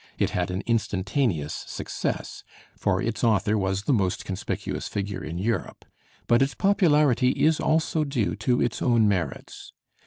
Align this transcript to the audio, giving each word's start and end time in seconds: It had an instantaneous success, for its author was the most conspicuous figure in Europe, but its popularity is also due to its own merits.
It 0.17 0.31
had 0.31 0.49
an 0.49 0.61
instantaneous 0.65 1.53
success, 1.67 2.43
for 2.75 2.99
its 3.03 3.23
author 3.23 3.55
was 3.55 3.83
the 3.83 3.93
most 3.93 4.25
conspicuous 4.25 4.87
figure 4.87 5.23
in 5.23 5.37
Europe, 5.37 5.85
but 6.25 6.41
its 6.41 6.55
popularity 6.55 7.29
is 7.33 7.59
also 7.59 8.03
due 8.03 8.35
to 8.37 8.59
its 8.63 8.81
own 8.81 9.07
merits. 9.07 9.73